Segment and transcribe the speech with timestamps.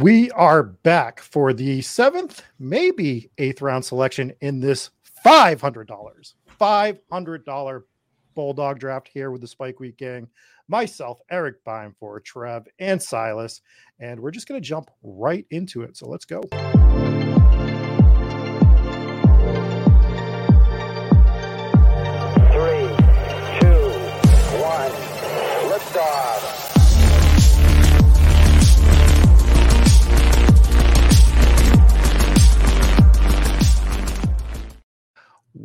[0.00, 4.90] We are back for the seventh, maybe eighth round selection in this
[5.26, 5.88] $500,
[6.60, 7.82] $500
[8.36, 10.28] Bulldog draft here with the Spike Week gang.
[10.68, 13.60] Myself, Eric Bime for Trev and Silas.
[13.98, 15.96] And we're just going to jump right into it.
[15.96, 16.42] So let's go.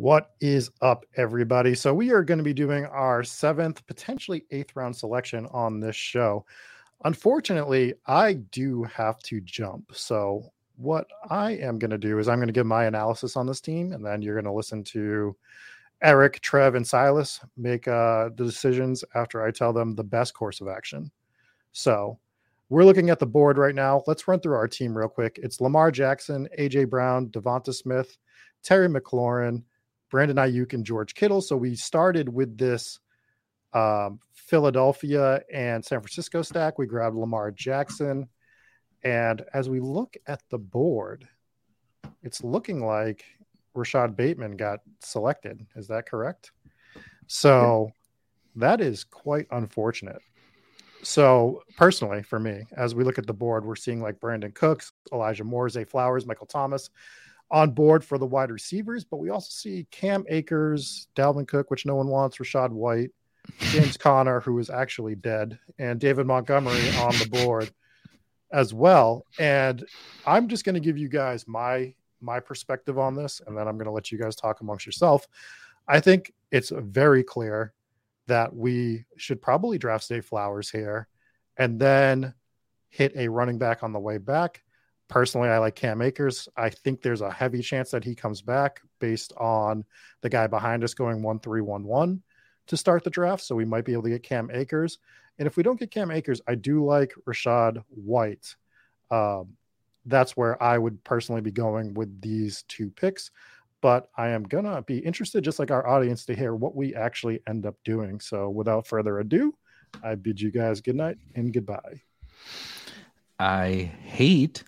[0.04, 1.74] What is up, everybody?
[1.74, 5.96] So, we are going to be doing our seventh, potentially eighth round selection on this
[5.96, 6.46] show.
[7.06, 9.92] Unfortunately, I do have to jump.
[9.94, 13.48] So, what I am going to do is I'm going to give my analysis on
[13.48, 15.38] this team, and then you're going to listen to
[16.02, 20.60] Eric, Trev, and Silas make uh, the decisions after I tell them the best course
[20.60, 21.12] of action.
[21.72, 22.20] So,
[22.68, 24.04] we're looking at the board right now.
[24.06, 25.40] Let's run through our team real quick.
[25.42, 28.18] It's Lamar Jackson, AJ Brown, Devonta Smith,
[28.64, 29.64] Terry McLaurin,
[30.14, 31.42] Brandon Aiyuk and George Kittle.
[31.42, 33.00] So we started with this
[33.74, 36.78] um, Philadelphia and San Francisco stack.
[36.78, 38.30] We grabbed Lamar Jackson.
[39.04, 41.28] And as we look at the board,
[42.22, 43.26] it's looking like
[43.74, 45.66] Rashod Bateman got selected.
[45.76, 46.52] Is that correct?
[47.26, 47.90] So
[48.56, 50.22] that is quite unfortunate.
[51.02, 54.92] So personally, for me, as we look at the board, we're seeing like Brandin Cooks,
[55.12, 56.92] Elijah Moore, Zay Flowers, Michael Thomas,
[57.52, 61.86] on board for the wide receivers, but we also see Cam Akers, Dalvin Cook, which
[61.86, 63.12] no one wants, Rachaad White,
[63.60, 67.72] James Conner, who is actually dead, and David Montgomery on the board
[68.52, 69.26] as well.
[69.40, 69.86] And
[70.26, 73.76] I'm just going to give you guys my my perspective on this, and then I'm
[73.76, 75.28] going to let you guys talk amongst yourself.
[75.88, 77.74] I think it's very clear
[78.28, 81.08] that we should probably draft Zay Flowers here,
[81.58, 82.34] and then
[82.90, 84.63] hit a running back on the way back
[85.14, 86.50] Personally, I like Cam Akers.
[86.58, 89.86] I think there's a heavy chance that he comes back based on
[90.22, 92.24] the guy behind us going 1 3 1 1
[92.66, 93.44] to start the draft.
[93.44, 94.98] So we might be able to get Cam Akers.
[95.38, 98.56] And if we don't get Cam Akers, I do like Rachaad White.
[99.12, 99.50] Um,
[100.08, 103.30] that's where I would personally be going with these two picks.
[103.82, 106.96] But I am going to be interested, just like our audience, to hear what we
[106.96, 108.20] actually end up doing.
[108.20, 109.54] So without further ado,
[110.04, 112.02] I bid you guys good night and goodbye.
[113.38, 114.64] I hate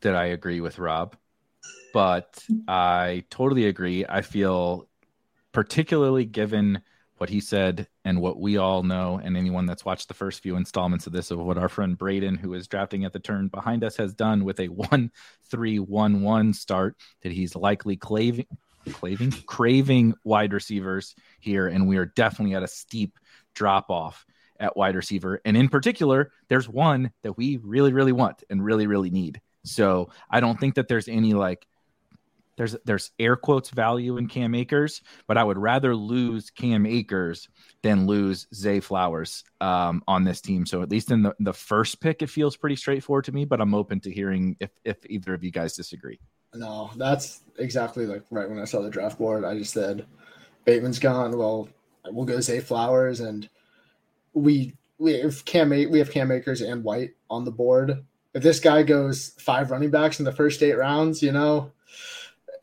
[0.00, 1.16] that I agree with Rob,
[1.92, 4.04] but I totally agree.
[4.08, 4.88] I feel
[5.52, 6.82] particularly given
[7.18, 10.56] what he said and what we all know, and anyone that's watched the first few
[10.56, 13.82] installments of this, of what our friend Braden, who is drafting at the turn behind
[13.82, 15.10] us, has done with a 1
[15.50, 18.46] 3 1 1 start, that he's likely claving,
[18.92, 21.66] claving, craving wide receivers here.
[21.66, 23.18] And we are definitely at a steep
[23.54, 24.24] drop off
[24.60, 25.40] at wide receiver.
[25.44, 29.40] And in particular, there's one that we really, really want and really, really need.
[29.64, 31.66] So I don't think that there's any like
[32.58, 37.48] there's there's air quotes value in Cam Akers, but I would rather lose Cam Akers
[37.82, 40.66] than lose Zay Flowers um, on this team.
[40.66, 43.44] So at least in the, the first pick, it feels pretty straightforward to me.
[43.44, 46.18] But I'm open to hearing if if either of you guys disagree.
[46.52, 49.44] No, that's exactly like right when I saw the draft board.
[49.44, 50.04] I just said
[50.64, 51.38] Bateman's gone.
[51.38, 51.68] Well,
[52.06, 53.48] we'll go Zay Flowers, and
[54.32, 58.60] we we have Cam we have Cam Akers and White on the board if this
[58.60, 61.72] guy goes five running backs in the first eight rounds, you know,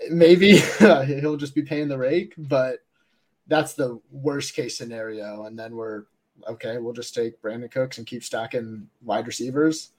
[0.10, 2.80] maybe he'll just be paying the rake, but
[3.48, 5.46] that's the worst case scenario.
[5.46, 6.04] And then we're
[6.48, 9.92] okay, we'll just take Brandin Cooks and keep stacking wide receivers.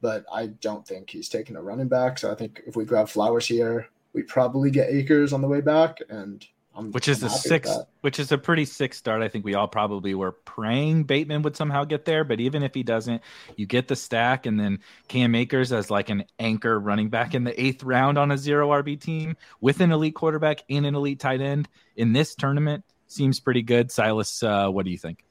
[0.00, 2.18] But I don't think he's taking a running back.
[2.18, 5.60] So I think if we grab Flowers here, we probably get Akers on the way
[5.60, 5.98] back.
[6.08, 7.70] And I'm, which is I'm a six,
[8.02, 9.22] which is a pretty sick start.
[9.22, 12.74] I think we all probably were praying Bateman would somehow get there, but even if
[12.74, 13.22] he doesn't,
[13.56, 17.44] you get the stack, and then Cam Akers as like an anchor running back in
[17.44, 21.20] the eighth round on a zero RB team with an elite quarterback and an elite
[21.20, 23.90] tight end in this tournament seems pretty good.
[23.90, 25.24] Silas, uh, what do you think?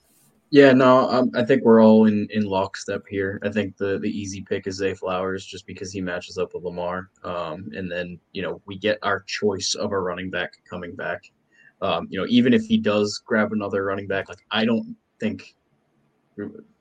[0.49, 3.39] Yeah, no, um, I think we're all in in lockstep here.
[3.43, 6.63] I think the the easy pick is Zay Flowers just because he matches up with
[6.63, 10.95] Lamar, um, and then you know we get our choice of a running back coming
[10.95, 11.21] back.
[11.81, 15.53] Um, you know, even if he does grab another running back, like I don't think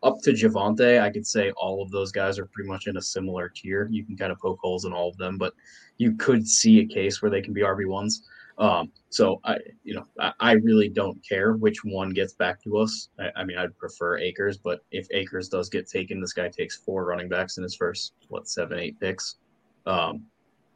[0.03, 3.03] up to Javonte, I could say all of those guys are pretty much in a
[3.03, 3.89] similar tier.
[3.91, 5.55] You can kind of poke holes in all of them, but
[5.99, 8.23] you could see a case where they can be RB ones.
[8.59, 12.79] Um, so I, you know, I, I, really don't care which one gets back to
[12.79, 13.11] us.
[13.19, 16.77] I, I, mean, I'd prefer Akers, but if Akers does get taken, this guy takes
[16.77, 19.37] four running backs in his first what seven, eight picks,
[19.85, 20.25] um,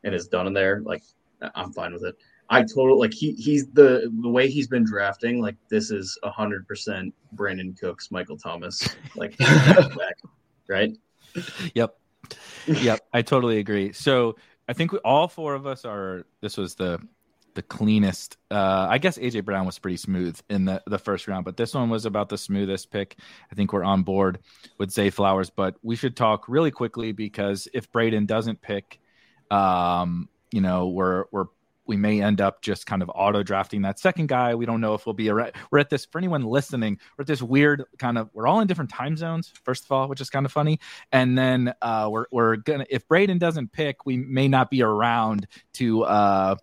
[0.05, 0.83] and is done in there.
[0.85, 1.03] Like,
[1.55, 2.17] I'm fine with it.
[2.51, 5.41] I totally like he he's the the way he's been drafting.
[5.41, 10.19] Like this is a hundred percent Brandin Cooks, Michael Thomas, like back,
[10.69, 10.97] right?
[11.75, 11.97] Yep.
[12.67, 13.93] yep, I totally agree.
[13.93, 14.37] So
[14.69, 16.27] I think we, all four of us are.
[16.41, 17.01] This was the
[17.55, 18.37] the cleanest.
[18.51, 21.75] Uh, I guess AJ Brown was pretty smooth in the the first round, but this
[21.75, 23.17] one was about the smoothest pick.
[23.51, 24.41] I think we're on board
[24.79, 29.01] with Zay Flowers, but we should talk really quickly because if Braden doesn't pick,
[29.51, 31.47] um, you know, we're we're
[31.91, 34.55] we may end up just kind of auto drafting that second guy.
[34.55, 35.53] We don't know if we'll be around.
[35.73, 37.01] We're at this for anyone listening.
[37.19, 38.31] We're at this weird kind of.
[38.33, 39.53] We're all in different time zones.
[39.65, 40.79] First of all, which is kind of funny,
[41.11, 42.87] and then uh, we're we're gonna.
[42.89, 46.57] If Braden doesn't pick, we may not be around to uh,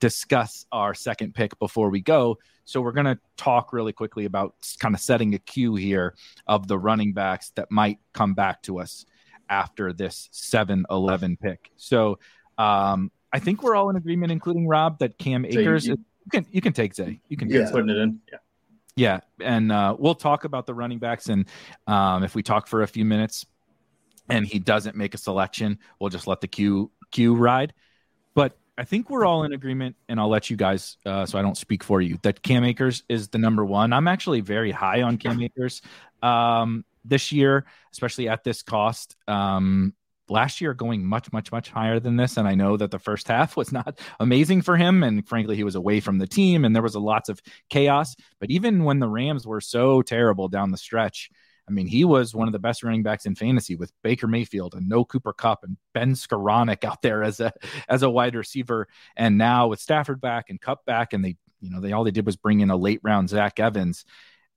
[0.00, 2.38] discuss our second pick before we go.
[2.64, 6.14] So we're going to talk really quickly about kind of setting a queue here
[6.46, 9.06] of the running backs that might come back to us
[9.48, 11.70] after this 7-11 pick.
[11.76, 12.18] So
[12.58, 15.84] um, I think we're all in agreement, including Rob, that Cam Akers.
[15.84, 17.20] So you, you, can you can take Zay.
[17.28, 17.70] You can yeah.
[17.70, 18.20] putting it in.
[18.30, 18.38] Yeah.
[18.98, 21.46] Yeah, and uh, we'll talk about the running backs, and
[21.86, 23.44] um, if we talk for a few minutes,
[24.30, 27.74] and he doesn't make a selection, we'll just let the queue queue ride.
[28.34, 31.42] But I think we're all in agreement, and I'll let you guys, uh, so I
[31.42, 33.92] don't speak for you, that Cam Akers is the number one.
[33.92, 35.80] I'm actually very high on Cam Akers
[36.22, 39.16] um, this year, especially at this cost.
[39.26, 39.94] Um,
[40.28, 43.28] last year going much much much higher than this and i know that the first
[43.28, 46.74] half was not amazing for him and frankly he was away from the team and
[46.74, 47.40] there was a lots of
[47.70, 51.30] chaos but even when the rams were so terrible down the stretch
[51.68, 54.74] i mean he was one of the best running backs in fantasy with baker mayfield
[54.74, 57.52] and no cooper Kupp and ben skowronek out there as a
[57.88, 61.70] as a wide receiver and now with stafford back and Kupp back and they you
[61.70, 64.04] know they all they did was bring in a late round zach evans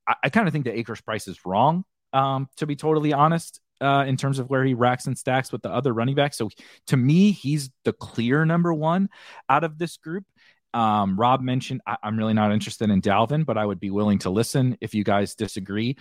[0.06, 3.60] i, I kind of think the akers price is wrong um, to be totally honest
[3.80, 6.36] uh, in terms of where he racks and stacks with the other running backs.
[6.36, 6.50] So
[6.88, 9.08] to me, he's the clear number one
[9.48, 10.24] out of this group.
[10.72, 14.18] Um, Rob mentioned I- am really not interested in Dalvin, but I would be willing
[14.20, 15.96] to listen if you guys disagree.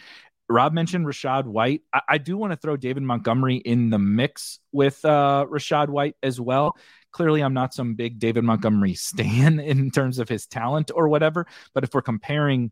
[0.49, 1.83] Rob mentioned Rachaad White.
[1.93, 6.15] I, I do want to throw David Montgomery in the mix with uh, Rachaad White
[6.23, 6.75] as well.
[7.11, 11.45] Clearly, I'm not some big David Montgomery stan in terms of his talent or whatever.
[11.73, 12.71] But if we're comparing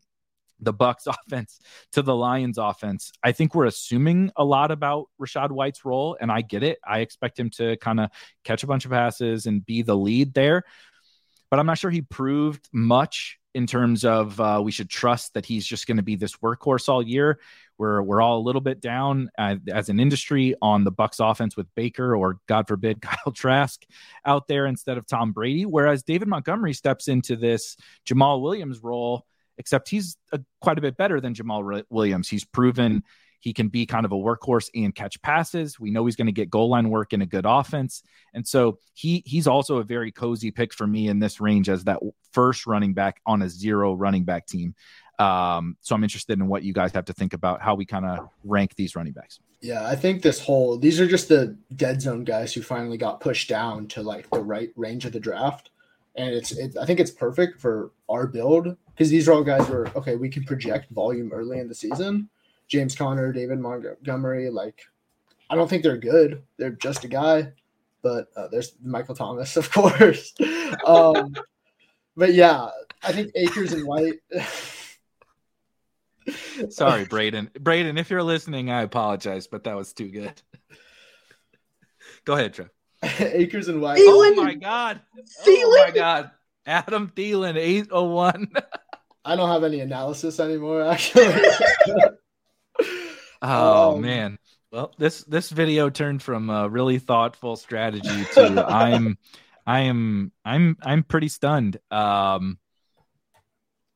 [0.60, 1.60] the Bucks offense
[1.92, 3.12] to the Lions offense.
[3.22, 6.78] I think we're assuming a lot about Rachaad White's role, and I get it.
[6.86, 8.10] I expect him to kind of
[8.44, 10.64] catch a bunch of passes and be the lead there.
[11.50, 15.46] But I'm not sure he proved much in terms of uh, we should trust that
[15.46, 17.40] he's just going to be this workhorse all year.
[17.78, 21.56] We're we're all a little bit down uh, as an industry on the Bucks offense
[21.56, 23.84] with Baker or God forbid Kyle Trask
[24.24, 25.64] out there instead of Tom Brady.
[25.64, 27.76] Whereas David Montgomery steps into this
[28.06, 29.24] Jamaal Williams role
[29.58, 32.28] except he's a, quite a bit better than Jamaal Williams.
[32.28, 33.02] He's proven
[33.40, 35.78] he can be kind of a workhorse and catch passes.
[35.78, 38.02] We know he's going to get goal line work in a good offense.
[38.34, 41.84] And so he he's also a very cozy pick for me in this range as
[41.84, 42.00] that
[42.32, 44.74] first running back on a zero running back team.
[45.18, 48.04] Um, so I'm interested in what you guys have to think about how we kind
[48.04, 49.40] of rank these running backs.
[49.60, 53.20] Yeah, I think this whole these are just the dead zone guys who finally got
[53.20, 55.70] pushed down to like the right range of the draft
[56.18, 59.66] and it's it, I think it's perfect for our build because these are all guys
[59.68, 62.28] where okay we can project volume early in the season.
[62.66, 64.82] James Conner, David Montgomery, like
[65.48, 66.42] I don't think they're good.
[66.58, 67.52] They're just a guy,
[68.02, 70.34] but uh, there's Michael Thomas, of course.
[70.84, 71.34] um,
[72.16, 72.68] but yeah,
[73.02, 74.16] I think Akers and White.
[76.70, 77.50] Sorry, Braden.
[77.58, 80.40] Braden, if you're listening, I apologize, but that was too good.
[82.24, 82.70] Go ahead, Trev.
[83.20, 84.00] Akers and White.
[84.00, 85.00] Oh my god.
[85.44, 85.62] Thielen.
[85.64, 86.30] Oh my god.
[86.66, 88.52] Adam Thielen, 801.
[89.24, 91.34] I don't have any analysis anymore, actually.
[93.42, 94.38] oh um, man.
[94.70, 99.16] Well, this this video turned from a really thoughtful strategy to I'm
[99.66, 101.78] I am I'm I'm pretty stunned.
[101.90, 102.58] Um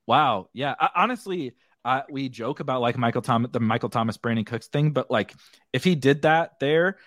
[0.06, 0.48] wow.
[0.52, 0.74] Yeah.
[0.78, 1.54] I, honestly,
[1.84, 5.34] uh, we joke about like Michael Thomas, the Michael Thomas, Brandin Cooks thing, but like
[5.72, 6.98] if he did that there,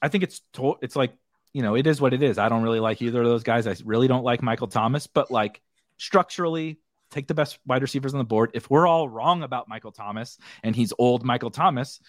[0.00, 1.12] I think it's to- it's like
[1.52, 2.38] you know, it is what it is.
[2.38, 3.66] I don't really like either of those guys.
[3.66, 5.60] I really don't like Michael Thomas, but like
[5.98, 6.78] structurally,
[7.10, 8.52] take the best wide receivers on the board.
[8.54, 12.00] If we're all wrong about Michael Thomas and he's old Michael Thomas,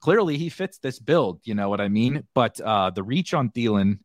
[0.00, 1.40] clearly he fits this build.
[1.44, 2.24] You know what I mean?
[2.34, 3.98] But uh, the reach on Thielen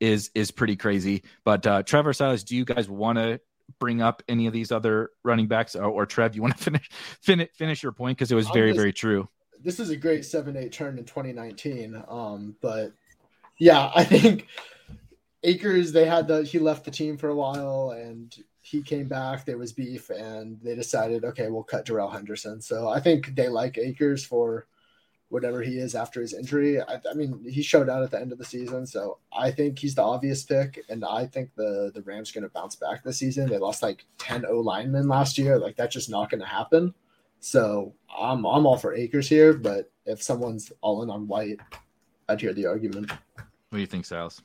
[0.00, 1.24] is is pretty crazy.
[1.44, 3.40] But uh, Trevor Silas, do you guys want to
[3.78, 6.88] bring up any of these other running backs, or, or Trev, you want to finish
[7.22, 9.28] finish finish your point because it was very just, very true.
[9.62, 12.02] This is a great seven eight turn in 2019.
[12.08, 12.92] Um, but
[13.58, 14.46] yeah, I think
[15.42, 19.44] Akers they had the he left the team for a while and he came back.
[19.44, 22.60] There was beef and they decided, okay, we'll cut Darrell Henderson.
[22.60, 24.66] So I think they like Akers for
[25.30, 26.80] whatever he is after his injury.
[26.80, 29.78] I, I, mean, he showed out at the end of the season, so I think
[29.78, 33.18] he's the obvious pick, and I think the the Rams going to bounce back this
[33.18, 33.48] season.
[33.48, 36.94] They lost like ten O linemen last year, like that's just not going to happen.
[37.40, 41.60] So I'm I'm all for Akers here, but if someone's all in on White,
[42.28, 43.10] I'd hear the argument.
[43.10, 44.42] What do you think, Silas?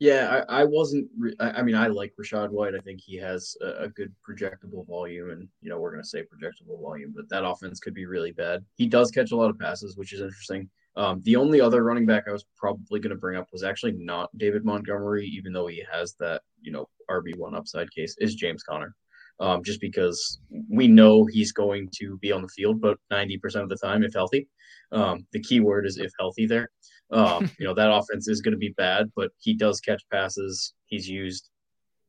[0.00, 1.08] Yeah, I, I wasn't.
[1.18, 2.74] Re- I, mean, I like Rachaad White.
[2.74, 6.08] I think he has a, a good projectable volume, and you know we're going to
[6.08, 8.64] say projectable volume, but that offense could be really bad.
[8.76, 10.70] He does catch a lot of passes, which is interesting.
[10.96, 13.92] Um, the only other running back I was probably going to bring up was actually
[13.92, 18.34] not David Montgomery, even though he has that you know RB one upside case, is
[18.34, 18.94] James Conner.
[19.38, 20.40] Um, just because
[20.70, 24.02] we know he's going to be on the field, but ninety percent of the time,
[24.02, 24.48] if healthy.
[24.92, 26.70] Um, the key word is if healthy there.
[27.12, 30.74] Um, you know, that offense is going to be bad, but he does catch passes.
[30.86, 31.50] He's used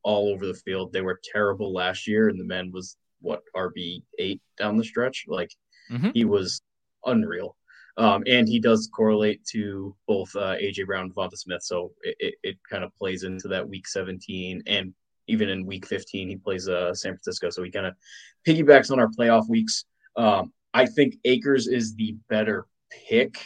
[0.03, 0.93] all over the field.
[0.93, 5.25] They were terrible last year, and the man was what RB eight down the stretch.
[5.27, 5.51] Like
[5.91, 6.09] mm-hmm.
[6.13, 6.61] he was
[7.05, 7.55] unreal.
[7.97, 12.15] Um, and he does correlate to both uh, AJ Brown and Devonta Smith, so it,
[12.19, 14.93] it, it, kind of plays into that Week 17, and
[15.27, 17.93] even in Week 15 he plays uh, San Francisco, so he kind of
[18.47, 19.83] piggybacks on our playoff weeks.
[20.15, 22.65] Um, I think Akers is the better
[23.09, 23.37] pick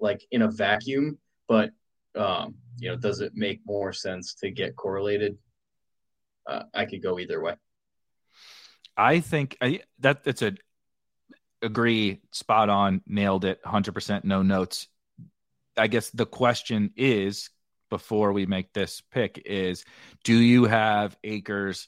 [0.00, 1.70] like in a vacuum, but
[2.16, 5.36] um, you know, does it make more sense to get correlated?
[6.46, 7.54] Uh, I could go either way.
[8.96, 10.54] I think I, that that's a
[11.62, 14.88] agree, spot on, nailed it, hundred percent, no notes.
[15.76, 17.50] I guess the question is
[17.90, 19.84] before we make this pick is,
[20.24, 21.86] do you have akers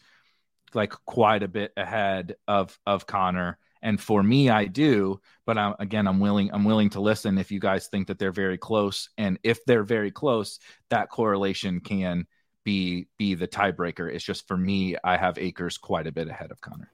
[0.75, 3.59] like quite a bit ahead of of Conner?
[3.83, 7.51] And for me i do but I'm, again i'm willing i'm willing to listen if
[7.51, 10.59] you guys think that they're very close and if they're very close
[10.91, 12.27] that correlation can
[12.65, 16.51] be be the tiebreaker it's just for me i have akers quite a bit ahead
[16.51, 16.91] of conner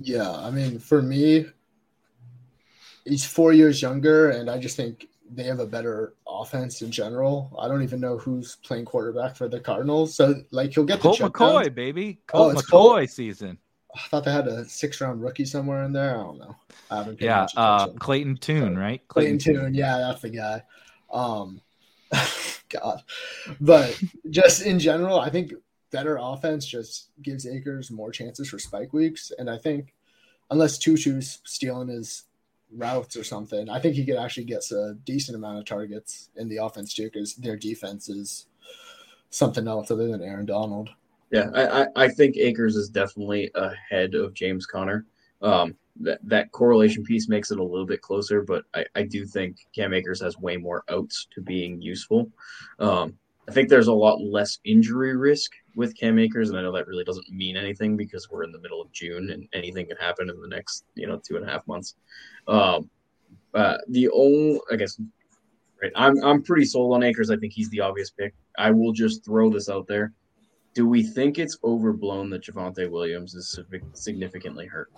[0.00, 1.46] yeah i mean for me
[3.04, 7.54] he's four years younger and i just think they have a better offense in general.
[7.58, 10.14] I don't even know who's playing quarterback for the Cardinals.
[10.14, 11.74] So like he'll get the Colt McCoy, down.
[11.74, 12.20] baby.
[12.32, 13.10] Oh, Colt oh, McCoy Colt?
[13.10, 13.58] season.
[13.96, 16.18] I thought they had a six round rookie somewhere in there.
[16.18, 16.56] I don't know.
[16.90, 19.06] I haven't yeah, uh, Clayton Tune, right?
[19.08, 19.74] Clayton, Clayton Tune.
[19.74, 20.62] Yeah, that's the guy.
[21.10, 21.60] Um,
[22.68, 23.02] God,
[23.60, 24.00] but
[24.30, 25.52] just in general, I think
[25.90, 29.94] better offense just gives Akers more chances for spike weeks, and I think
[30.50, 32.24] unless Tutu's stealing his
[32.72, 36.48] routes or something, I think he could actually get a decent amount of targets in
[36.48, 38.46] the offense too, because their defense is
[39.30, 40.90] something else other than Aaron Donald.
[41.30, 45.06] Yeah, I, I think Akers is definitely ahead of James Conner.
[45.42, 49.24] Um, that that correlation piece makes it a little bit closer, but I, I do
[49.24, 52.30] think Cam Akers has way more outs to being useful.
[52.78, 53.14] Um,
[53.48, 56.86] I think there's a lot less injury risk with Cam Akers, and I know that
[56.86, 60.28] really doesn't mean anything because we're in the middle of June and anything can happen
[60.28, 61.96] in the next you know two and a half months.
[62.46, 62.90] Um,
[63.54, 65.00] uh, the only I guess
[65.82, 67.30] right, I'm I'm pretty sold on Akers.
[67.30, 68.34] I think he's the obvious pick.
[68.58, 70.12] I will just throw this out there
[70.76, 73.58] do we think it's overblown that Javonte Williams is
[73.94, 74.92] significantly hurt?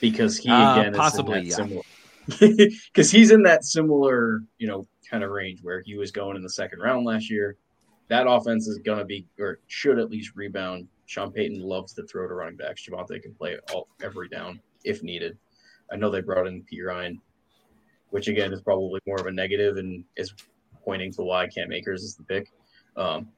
[0.00, 1.54] Because he uh, again uh, possibly yeah.
[1.54, 1.82] similar
[2.40, 6.42] because he's in that similar, you know, kind of range where he was going in
[6.42, 7.56] the second round last year.
[8.08, 10.88] That offense is gonna be or should at least rebound.
[11.04, 12.86] Sean Payton loves to throw to running backs.
[12.88, 15.36] Javonte can play all every down if needed.
[15.92, 17.18] I know they brought in Perine,
[18.08, 20.32] which again is probably more of a negative and is
[20.82, 22.50] pointing to why Cam Akers is the pick.
[22.96, 23.28] Um,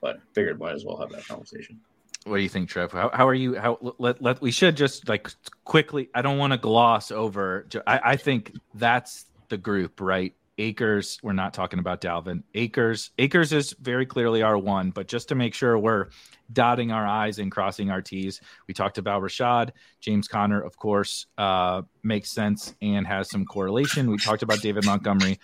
[0.00, 1.80] but figured might as well have that conversation.
[2.24, 2.92] What do you think, Trev?
[2.92, 3.58] How, how are you?
[3.58, 5.30] How let, let we should just like
[5.64, 6.10] quickly.
[6.14, 7.66] I don't want to gloss over.
[7.86, 10.34] I, I think that's the group, right?
[10.58, 11.18] Akers.
[11.22, 12.42] We're not talking about Dalvin.
[12.54, 13.10] Akers.
[13.18, 16.08] Akers is very clearly our one, but just to make sure we're
[16.52, 19.70] dotting our I's and crossing our T's, we talked about Rachaad.
[20.00, 24.10] James Conner, of course, uh, makes sense and has some correlation.
[24.10, 25.40] We talked about David Montgomery,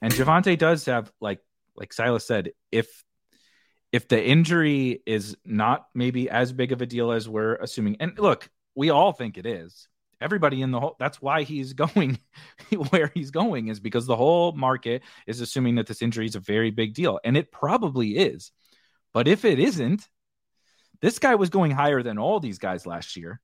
[0.00, 1.40] and Javonte does have like
[1.76, 3.04] like Silas said, if
[3.92, 8.18] if the injury is not maybe as big of a deal as we're assuming, and
[8.18, 9.88] look, we all think it is.
[10.20, 12.18] Everybody in the whole that's why he's going
[12.90, 16.40] where he's going is because the whole market is assuming that this injury is a
[16.40, 17.20] very big deal.
[17.24, 18.50] And it probably is.
[19.12, 20.06] But if it isn't,
[21.00, 23.40] this guy was going higher than all these guys last year.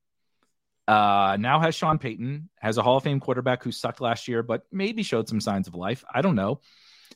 [0.89, 4.43] Uh, now has Sean Payton, has a Hall of Fame quarterback who sucked last year,
[4.43, 6.05] but maybe showed some signs of life.
[6.13, 6.61] I don't know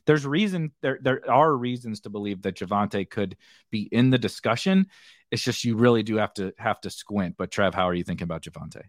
[0.07, 3.37] there's reason there there are reasons to believe that Javonte could
[3.71, 4.87] be in the discussion.
[5.31, 7.37] It's just you really do have to have to squint.
[7.39, 8.83] But Trev, how are you thinking about Javonte?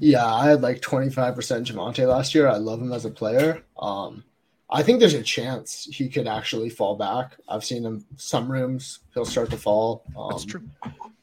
[0.00, 2.48] Yeah, I had like 25% Javonte last year.
[2.48, 3.62] I love him as a player.
[3.78, 4.24] Um,
[4.70, 7.36] I think there's a chance he could actually fall back.
[7.48, 10.04] I've seen him some rooms, he'll start to fall.
[10.16, 10.62] Um, That's true.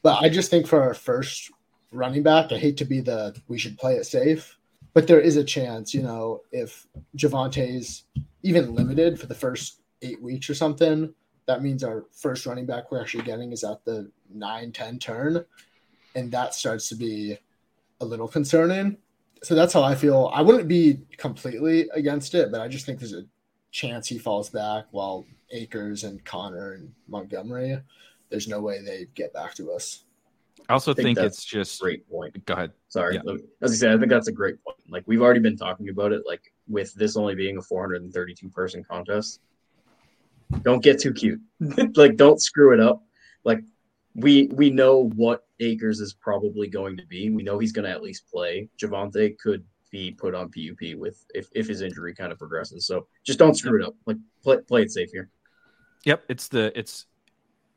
[0.02, 1.50] But I just think for our first
[1.90, 4.58] running back, I hate to be the we should play it safe,
[4.94, 8.04] but there is a chance, you know, if Javonte's
[8.42, 11.14] even limited for the first eight weeks or something,
[11.46, 15.44] that means our first running back we're actually getting is at the 9 10 turn.
[16.14, 17.38] And that starts to be
[18.00, 18.98] a little concerning.
[19.42, 20.30] So that's how I feel.
[20.32, 23.24] I wouldn't be completely against it, but I just think there's a
[23.72, 27.78] chance he falls back while Akers and Conner and Montgomery,
[28.30, 30.04] there's no way they get back to us.
[30.68, 32.44] I also I think think, that's it's just Great point.
[32.46, 32.72] go ahead.
[32.88, 33.20] Sorry.
[33.24, 33.34] Yeah.
[33.60, 34.78] As I said, I think that's a great point.
[34.88, 38.84] Like we've already been talking about it, like with this only being a 432 person
[38.84, 39.40] contest.
[40.62, 41.40] Don't get too cute.
[41.96, 43.02] like don't screw it up.
[43.44, 43.60] Like
[44.14, 47.30] we we know what Akers is probably going to be.
[47.30, 48.68] We know he's going to at least play.
[48.78, 52.86] Javonte could be put on PUP with if, if his injury kind of progresses.
[52.86, 53.94] So just don't screw it up.
[54.06, 55.30] Like play, play it safe here.
[56.04, 57.06] Yep, it's the it's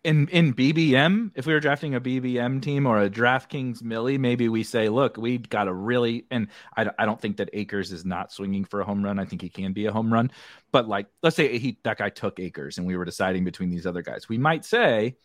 [0.06, 1.32] in in BBM.
[1.36, 5.18] If we were drafting a BBM team or a DraftKings Millie, maybe we say, look,
[5.18, 6.48] we got a really and
[6.78, 9.18] I, I don't think that Akers is not swinging for a home run.
[9.18, 10.32] I think he can be a home run,
[10.72, 13.88] but like let's say he that guy took Akers and we were deciding between these
[13.88, 15.18] other guys, we might say.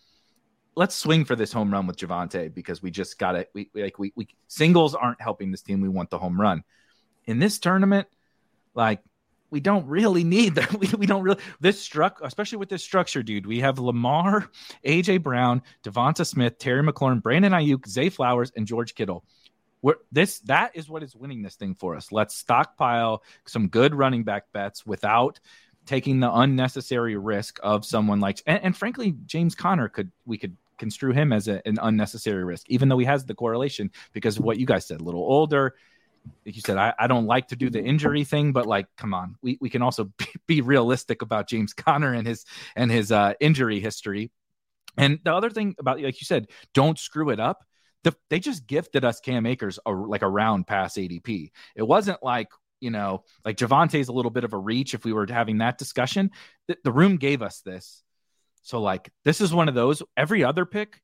[0.76, 3.50] Let's swing for this home run with Javonte because we just got it.
[3.52, 5.80] We, we like we, we singles aren't helping this team.
[5.80, 6.62] We want the home run
[7.26, 8.06] in this tournament.
[8.74, 9.00] Like
[9.50, 10.70] we don't really need that.
[10.80, 13.46] We, we don't really this struck, especially with this structure, dude.
[13.46, 14.48] We have Lamar,
[14.84, 19.24] AJ Brown, Devonta Smith, Terry McLaurin, Brandon Aiyuk, Zay Flowers, and George Kittle.
[19.82, 22.12] We're, this that is what is winning this thing for us.
[22.12, 25.40] Let's stockpile some good running back bets without
[25.84, 30.56] taking the unnecessary risk of someone like and, and frankly James Conner could we could
[30.80, 34.44] construe him as a, an unnecessary risk, even though he has the correlation because of
[34.44, 35.74] what you guys said, a little older,
[36.44, 39.14] like you said, I, I don't like to do the injury thing, but like, come
[39.14, 42.44] on, we, we can also be, be realistic about James Conner and his
[42.76, 44.30] and his uh, injury history.
[44.96, 47.64] And the other thing about, like you said, don't screw it up.
[48.02, 51.50] The, they just gifted us Cam Akers a, like a round past ADP.
[51.76, 52.48] It wasn't like
[52.80, 54.94] you know, like Javonte's a little bit of a reach.
[54.94, 56.30] If we were having that discussion,
[56.66, 58.02] the, the room gave us this.
[58.62, 60.02] So like, this is one of those.
[60.16, 61.00] Every other pick,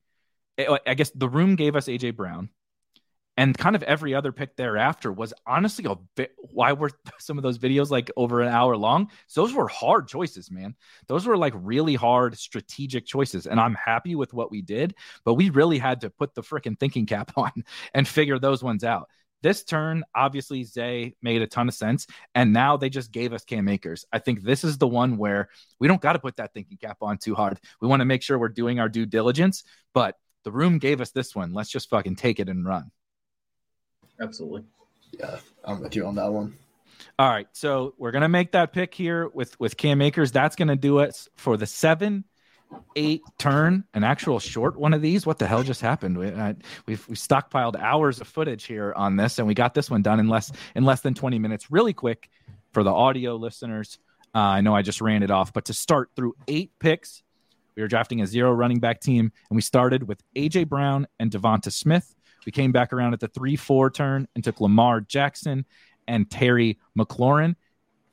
[0.59, 2.49] I I guess the room gave us AJ Brown
[3.37, 7.43] and kind of every other pick thereafter was honestly a bit why were some of
[7.43, 9.11] those videos like over an hour long?
[9.35, 10.75] Those were hard choices man.
[11.07, 15.35] Those were like really hard strategic choices and i'm happy with what we did but
[15.35, 17.53] we really had to put the freaking thinking cap on
[17.95, 19.09] and figure those ones out.
[19.43, 23.45] This turn obviously zay made a ton of sense and now they just gave us
[23.45, 24.05] cam akers.
[24.13, 26.99] I think this is the one where we don't got to put that thinking cap
[27.03, 27.61] on too hard.
[27.81, 29.63] We want to make sure we're doing our due diligence
[29.95, 31.53] but the room gave us this one.
[31.53, 32.91] Let's just fucking take it and run
[34.21, 34.65] Absolutely.
[35.19, 36.57] Yeah, I'm with you on that one.
[37.19, 40.33] All right, so we're gonna make that pick here with with Cam Akers.
[40.33, 42.25] That's gonna do it for the seven,
[42.95, 45.27] eight turn, an actual short one of these.
[45.27, 46.19] What the hell just happened?
[46.19, 46.55] We, uh,
[46.87, 50.21] we've we stockpiled hours of footage here on this, and we got this one done
[50.21, 51.71] in less in less than twenty minutes.
[51.71, 52.29] Really quick
[52.73, 53.99] for the audio listeners.
[54.35, 57.23] Uh, I know I just ran it off, but to start through eight picks,
[57.75, 61.31] we were drafting a zero running back team, and we started with AJ Brown and
[61.31, 62.16] Devonta Smith.
[62.47, 65.67] We came back around at the 3 4 turn and took Lamar Jackson
[66.09, 67.57] and Terry McLaurin.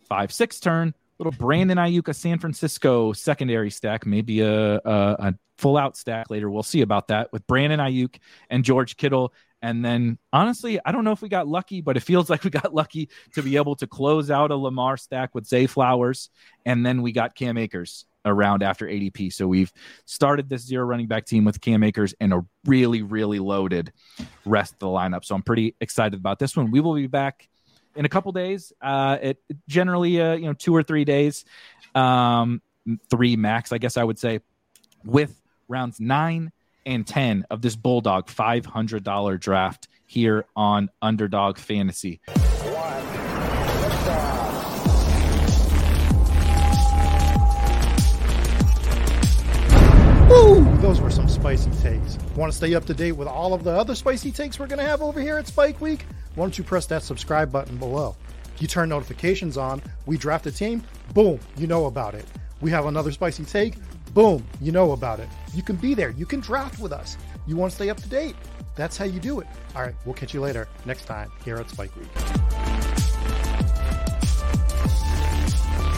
[0.10, 5.34] 5 6 turn, little Brandon Aiyuk, a San Francisco secondary stack, maybe a, a, a
[5.58, 6.50] full out stack later.
[6.50, 8.18] We'll see about that with Brandon Aiyuk
[8.50, 9.34] and George Kittle.
[9.62, 12.50] And then, honestly, I don't know if we got lucky, but it feels like we
[12.50, 16.30] got lucky to be able to close out a Lamar stack with Zay Flowers.
[16.66, 19.34] And then we got Cam Akers around after ADP.
[19.34, 19.72] So we've
[20.06, 23.92] started this zero running back team with Cam Akers and a really, really loaded
[24.46, 25.26] rest of the lineup.
[25.26, 26.72] So I'm pretty excited about this one.
[26.72, 27.50] We will be back
[27.96, 28.74] in a couple days.
[28.82, 31.46] Uh, it generally, uh, you know, two or three days,
[31.96, 32.62] um,
[33.10, 34.40] three max, I guess I would say,
[35.04, 36.52] with rounds nine
[36.86, 42.22] and 10 of this Bulldog $500 draft here on Underdog Fantasy.
[50.84, 52.18] Those were some spicy takes.
[52.36, 54.80] Want to stay up to date with all of the other spicy takes we're going
[54.80, 56.06] to have over here at Spike Week?
[56.36, 58.18] Why don't you press that subscribe button below?
[58.60, 62.26] You turn notifications on, we draft a team, boom, you know about it.
[62.60, 63.76] We have another spicy take,
[64.14, 65.30] boom, you know about it.
[65.56, 67.16] You can be there, you can draft with us.
[67.48, 68.36] You want to stay up to date?
[68.76, 69.48] That's how you do it.
[69.78, 72.43] All right, we'll catch you later next time here at Spike Week.